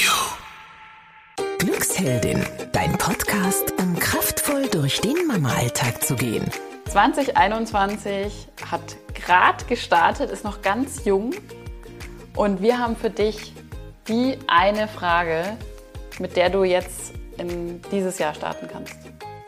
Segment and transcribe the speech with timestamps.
[0.00, 1.46] you.
[1.58, 6.50] Glücksheldin, dein Podcast, um kraftvoll durch den Mama-Alltag zu gehen.
[6.90, 8.80] 2021 hat
[9.14, 11.34] gerade gestartet, ist noch ganz jung
[12.34, 13.52] und wir haben für dich
[14.08, 15.56] die eine Frage,
[16.18, 18.96] mit der du jetzt in dieses Jahr starten kannst.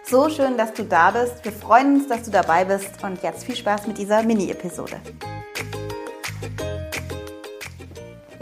[0.04, 1.44] So schön, dass du da bist.
[1.44, 5.00] Wir freuen uns, dass du dabei bist und jetzt viel Spaß mit dieser Mini-Episode.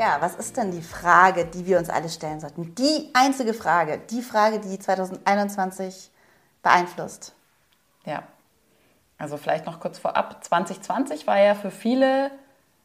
[0.01, 2.75] Ja, was ist denn die Frage, die wir uns alle stellen sollten?
[2.75, 6.11] Die einzige Frage, die Frage, die 2021
[6.63, 7.35] beeinflusst.
[8.07, 8.23] Ja,
[9.19, 10.43] also vielleicht noch kurz vorab.
[10.43, 12.31] 2020 war ja für viele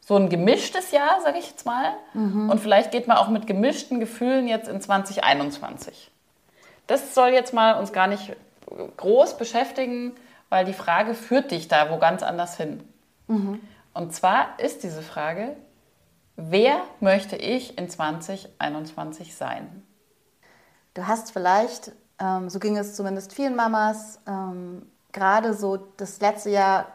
[0.02, 1.94] so ein gemischtes Jahr, sage ich jetzt mal.
[2.12, 2.50] Mhm.
[2.50, 6.10] Und vielleicht geht man auch mit gemischten Gefühlen jetzt in 2021.
[6.86, 8.36] Das soll jetzt mal uns gar nicht
[8.98, 10.14] groß beschäftigen,
[10.50, 12.86] weil die Frage führt dich da wo ganz anders hin.
[13.26, 13.60] Mhm.
[13.94, 15.56] Und zwar ist diese Frage,
[16.36, 19.82] Wer möchte ich in 2021 sein?
[20.92, 26.50] Du hast vielleicht, ähm, so ging es zumindest vielen Mamas, ähm, gerade so das letzte
[26.50, 26.88] Jahr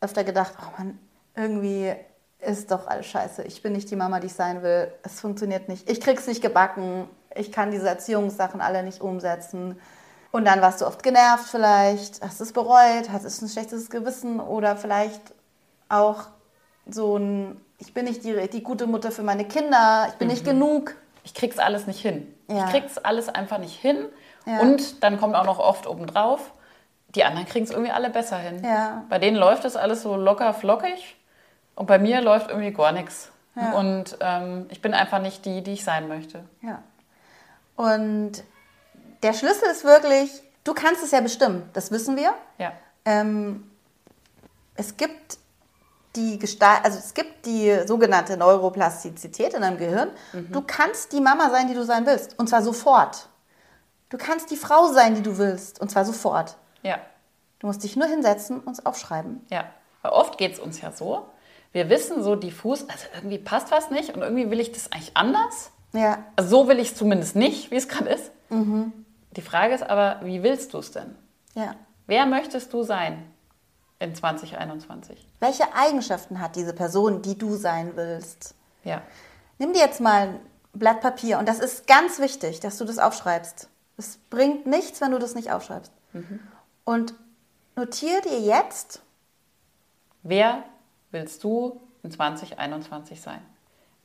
[0.00, 0.98] öfter gedacht, oh Mann,
[1.36, 1.94] irgendwie
[2.40, 3.42] ist doch alles scheiße.
[3.42, 4.90] Ich bin nicht die Mama, die ich sein will.
[5.02, 5.90] Es funktioniert nicht.
[5.90, 7.08] Ich krieg's nicht gebacken.
[7.34, 9.78] Ich kann diese Erziehungssachen alle nicht umsetzen.
[10.30, 14.76] Und dann warst du oft genervt vielleicht, hast es bereut, hast ein schlechtes Gewissen oder
[14.76, 15.20] vielleicht
[15.88, 16.28] auch
[16.86, 20.34] so ein ich bin nicht die, die gute Mutter für meine Kinder, ich bin mhm.
[20.34, 20.94] nicht genug.
[21.24, 22.32] Ich krieg's alles nicht hin.
[22.48, 22.64] Ja.
[22.64, 24.06] Ich krieg's alles einfach nicht hin.
[24.46, 24.60] Ja.
[24.60, 26.52] Und dann kommt auch noch oft obendrauf,
[27.14, 28.62] die anderen kriegen es irgendwie alle besser hin.
[28.64, 29.04] Ja.
[29.08, 31.16] Bei denen läuft das alles so locker flockig
[31.74, 33.30] und bei mir läuft irgendwie gar nichts.
[33.74, 36.44] Und ähm, ich bin einfach nicht die, die ich sein möchte.
[36.62, 36.80] Ja.
[37.74, 38.44] Und
[39.22, 40.30] der Schlüssel ist wirklich,
[40.62, 42.34] du kannst es ja bestimmen, das wissen wir.
[42.58, 42.72] Ja.
[43.04, 43.68] Ähm,
[44.76, 45.38] es gibt
[46.18, 50.10] die Gestalt, also es gibt die sogenannte Neuroplastizität in deinem Gehirn.
[50.32, 50.52] Mhm.
[50.52, 52.38] Du kannst die Mama sein, die du sein willst.
[52.38, 53.28] Und zwar sofort.
[54.08, 55.80] Du kannst die Frau sein, die du willst.
[55.80, 56.56] Und zwar sofort.
[56.82, 56.98] Ja.
[57.60, 59.46] Du musst dich nur hinsetzen und es aufschreiben.
[59.50, 59.64] Ja.
[60.02, 61.26] Weil oft geht es uns ja so.
[61.72, 65.16] Wir wissen so diffus, also irgendwie passt was nicht und irgendwie will ich das eigentlich
[65.16, 65.70] anders.
[65.92, 66.24] Ja.
[66.36, 68.30] Also so will ich es zumindest nicht, wie es gerade ist.
[68.48, 68.92] Mhm.
[69.36, 71.14] Die Frage ist aber, wie willst du es denn?
[71.54, 71.74] Ja.
[72.06, 73.30] Wer möchtest du sein?
[73.98, 75.26] In 2021.
[75.40, 78.54] Welche Eigenschaften hat diese Person, die du sein willst?
[78.84, 79.02] Ja.
[79.58, 80.40] Nimm dir jetzt mal ein
[80.72, 83.68] Blatt Papier und das ist ganz wichtig, dass du das aufschreibst.
[83.96, 85.92] Es bringt nichts, wenn du das nicht aufschreibst.
[86.12, 86.40] Mhm.
[86.84, 87.14] Und
[87.74, 89.02] notiere dir jetzt.
[90.22, 90.62] Wer
[91.10, 93.40] willst du in 2021 sein?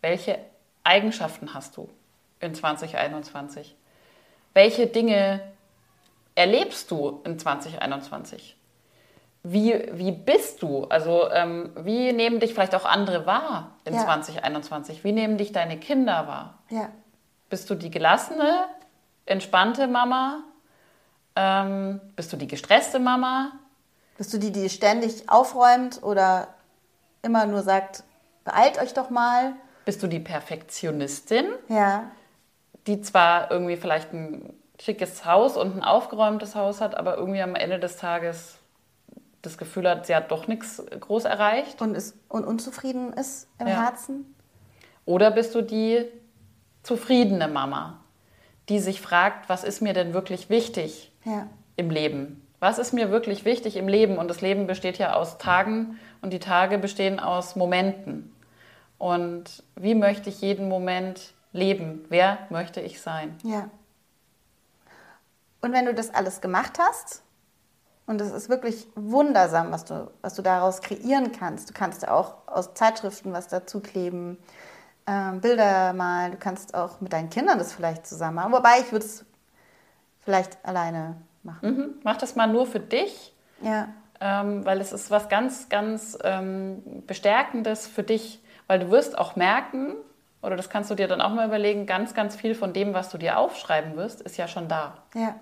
[0.01, 0.39] Welche
[0.83, 1.89] Eigenschaften hast du
[2.39, 3.75] in 2021?
[4.53, 5.41] Welche Dinge
[6.35, 8.57] erlebst du in 2021?
[9.43, 10.85] Wie, wie bist du?
[10.85, 14.03] Also ähm, wie nehmen dich vielleicht auch andere wahr in ja.
[14.03, 15.03] 2021?
[15.03, 16.59] Wie nehmen dich deine Kinder wahr?
[16.69, 16.89] Ja.
[17.49, 18.65] Bist du die gelassene,
[19.25, 20.43] entspannte Mama?
[21.35, 23.51] Ähm, bist du die gestresste Mama?
[24.17, 26.47] Bist du die, die ständig aufräumt oder
[27.21, 28.03] immer nur sagt,
[28.45, 29.53] beeilt euch doch mal?
[29.83, 31.47] Bist du die Perfektionistin?
[31.67, 32.11] Ja.
[32.87, 37.55] Die zwar irgendwie vielleicht ein schickes Haus und ein aufgeräumtes Haus hat, aber irgendwie am
[37.55, 38.59] Ende des Tages
[39.43, 41.81] das Gefühl hat, sie hat doch nichts groß erreicht.
[41.81, 43.83] Und, ist, und unzufrieden ist im ja.
[43.83, 44.33] Herzen?
[45.05, 46.05] Oder bist du die
[46.81, 47.99] zufriedene Mama,
[48.69, 51.47] die sich fragt, was ist mir denn wirklich wichtig ja.
[51.75, 52.47] im Leben?
[52.59, 54.17] Was ist mir wirklich wichtig im Leben?
[54.17, 58.33] Und das Leben besteht ja aus Tagen und die Tage bestehen aus Momenten.
[58.97, 62.05] Und wie möchte ich jeden Moment leben?
[62.07, 63.37] Wer möchte ich sein?
[63.43, 63.69] Ja.
[65.59, 67.23] Und wenn du das alles gemacht hast,
[68.05, 71.69] und es ist wirklich wundersam, was du, was du daraus kreieren kannst.
[71.69, 74.37] Du kannst auch aus Zeitschriften was dazu kleben,
[75.07, 76.33] ähm, Bilder malen.
[76.33, 78.51] Du kannst auch mit deinen Kindern das vielleicht zusammen machen.
[78.51, 79.25] Wobei ich würde es
[80.19, 81.69] vielleicht alleine machen.
[81.69, 81.93] Mhm.
[82.03, 83.33] Mach das mal nur für dich.
[83.61, 83.89] Ja.
[84.19, 88.41] Ähm, weil es ist was ganz, ganz ähm, Bestärkendes für dich.
[88.67, 89.95] Weil du wirst auch merken,
[90.41, 93.09] oder das kannst du dir dann auch mal überlegen, ganz, ganz viel von dem, was
[93.09, 94.97] du dir aufschreiben wirst, ist ja schon da.
[95.15, 95.35] Ja.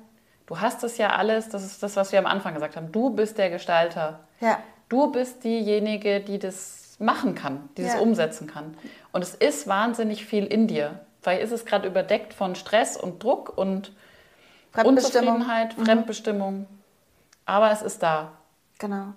[0.51, 2.91] Du hast es ja alles, das ist das, was wir am Anfang gesagt haben.
[2.91, 4.19] Du bist der Gestalter.
[4.41, 4.59] Ja.
[4.89, 7.93] Du bist diejenige, die das machen kann, die ja.
[7.93, 8.75] das umsetzen kann.
[9.13, 10.99] Und es ist wahnsinnig viel in dir.
[11.21, 13.93] Vielleicht ist es gerade überdeckt von Stress und Druck und
[14.83, 15.85] Unzufriedenheit, mhm.
[15.85, 16.67] Fremdbestimmung.
[17.45, 18.33] Aber es ist da.
[18.77, 19.13] Genau.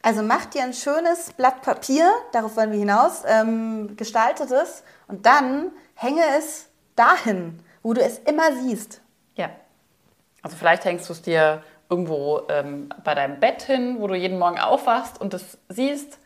[0.00, 5.26] Also mach dir ein schönes Blatt Papier, darauf wollen wir hinaus, ähm, gestaltet es und
[5.26, 9.02] dann hänge es dahin, wo du es immer siehst.
[10.42, 14.38] Also vielleicht hängst du es dir irgendwo ähm, bei deinem Bett hin, wo du jeden
[14.38, 16.18] Morgen aufwachst und das siehst.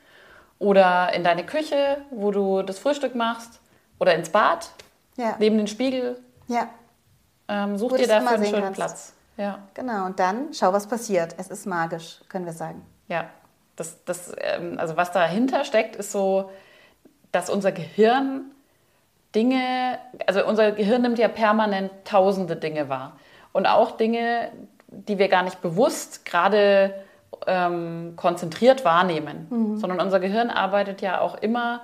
[0.58, 3.60] Oder in deine Küche, wo du das Frühstück machst.
[3.98, 4.70] Oder ins Bad,
[5.16, 5.36] ja.
[5.38, 6.18] neben den Spiegel.
[6.48, 6.68] Ja,
[7.48, 8.76] Ähm, such Wo dir dafür einen schönen kannst.
[8.76, 9.12] Platz.
[9.36, 10.06] Ja, genau.
[10.06, 11.34] Und dann schau, was passiert.
[11.38, 12.84] Es ist magisch, können wir sagen.
[13.08, 13.26] ja.
[13.74, 16.50] Das, das, ähm, also was dahinter steckt, ist so,
[17.32, 18.50] dass unser Gehirn
[19.34, 23.16] Dinge, also unser Gehirn nimmt ja permanent tausende Dinge wahr.
[23.52, 24.50] Und auch Dinge,
[24.88, 26.94] die wir gar nicht bewusst gerade
[27.46, 29.46] ähm, konzentriert wahrnehmen,
[29.78, 31.82] sondern unser Gehirn arbeitet ja auch immer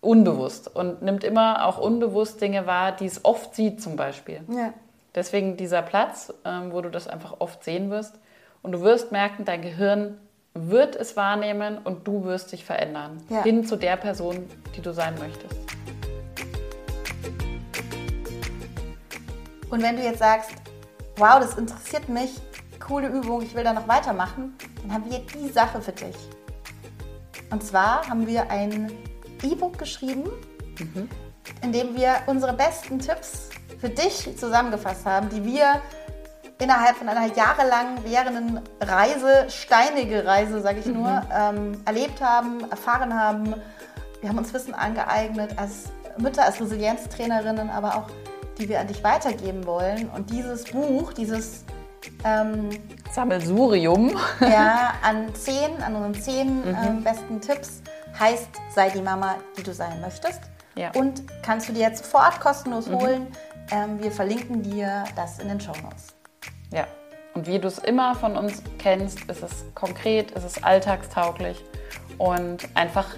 [0.00, 4.40] unbewusst und nimmt immer auch unbewusst Dinge wahr, die es oft sieht zum Beispiel.
[4.48, 4.74] Ja.
[5.14, 8.18] Deswegen dieser Platz, ähm, wo du das einfach oft sehen wirst.
[8.62, 10.18] Und du wirst merken, dein Gehirn
[10.54, 13.22] wird es wahrnehmen und du wirst dich verändern.
[13.28, 13.42] Ja.
[13.42, 15.63] Hin zu der Person, die du sein möchtest.
[19.74, 20.52] Und wenn du jetzt sagst,
[21.16, 22.30] wow, das interessiert mich,
[22.78, 26.14] coole Übung, ich will da noch weitermachen, dann haben wir die Sache für dich.
[27.50, 28.92] Und zwar haben wir ein
[29.42, 30.30] E-Book geschrieben,
[31.60, 33.48] in dem wir unsere besten Tipps
[33.80, 35.82] für dich zusammengefasst haben, die wir
[36.60, 43.12] innerhalb von einer jahrelang währenden Reise, steinige Reise, sage ich nur, ähm, erlebt haben, erfahren
[43.12, 43.54] haben.
[44.20, 48.06] Wir haben uns Wissen angeeignet als Mütter, als Resilienztrainerinnen, aber auch
[48.58, 50.08] die wir an dich weitergeben wollen.
[50.10, 51.64] Und dieses Buch, dieses
[52.24, 52.70] ähm,
[53.10, 54.16] Sammelsurium.
[54.40, 57.82] ja, an zehn, an unseren zehn ähm, besten Tipps
[58.18, 60.40] heißt Sei die Mama, die du sein möchtest.
[60.76, 60.90] Ja.
[60.94, 63.28] Und kannst du dir jetzt sofort kostenlos holen.
[63.70, 66.14] Ähm, wir verlinken dir das in den Show Notes.
[66.72, 66.86] Ja.
[67.34, 71.64] Und wie du es immer von uns kennst, ist es konkret, ist es alltagstauglich
[72.18, 73.16] und einfach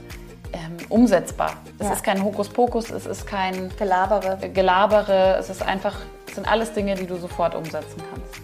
[0.53, 1.53] ähm, umsetzbar.
[1.79, 1.93] Es Ja.
[1.93, 4.39] ist kein Hokuspokus, es ist kein Gelabere.
[4.51, 5.95] Gelabere, es ist einfach,
[6.29, 8.35] es sind alles Dinge, die du sofort umsetzen kannst.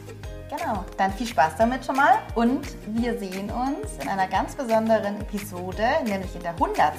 [0.62, 5.19] Genau, dann viel Spaß damit schon mal und wir sehen uns in einer ganz besonderen
[5.22, 6.93] Episode, nämlich in der 100.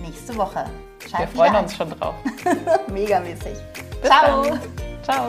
[0.00, 0.64] nächste Woche.
[1.00, 2.14] Wir Schalt freuen wieder uns schon drauf.
[2.90, 3.58] Megamäßig.
[4.00, 4.42] Bis Ciao.
[4.44, 4.60] dann.
[5.02, 5.28] Ciao.